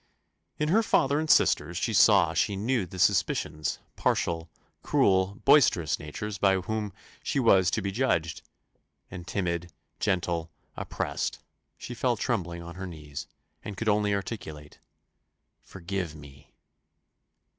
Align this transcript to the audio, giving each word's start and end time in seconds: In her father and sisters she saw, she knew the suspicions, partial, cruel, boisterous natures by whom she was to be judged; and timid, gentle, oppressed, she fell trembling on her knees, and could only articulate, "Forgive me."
In 0.57 0.69
her 0.69 0.81
father 0.81 1.19
and 1.19 1.29
sisters 1.29 1.77
she 1.77 1.93
saw, 1.93 2.33
she 2.33 2.55
knew 2.55 2.87
the 2.87 2.97
suspicions, 2.97 3.77
partial, 3.95 4.49
cruel, 4.81 5.35
boisterous 5.45 5.99
natures 5.99 6.39
by 6.39 6.55
whom 6.55 6.91
she 7.21 7.39
was 7.39 7.69
to 7.69 7.83
be 7.83 7.91
judged; 7.91 8.41
and 9.11 9.27
timid, 9.27 9.71
gentle, 9.99 10.49
oppressed, 10.75 11.37
she 11.77 11.93
fell 11.93 12.17
trembling 12.17 12.63
on 12.63 12.73
her 12.73 12.87
knees, 12.87 13.27
and 13.63 13.77
could 13.77 13.87
only 13.87 14.15
articulate, 14.15 14.79
"Forgive 15.61 16.15
me." 16.15 16.51